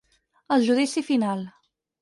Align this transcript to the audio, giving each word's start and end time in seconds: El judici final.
El 0.55 0.65
judici 0.69 1.05
final. 1.13 1.45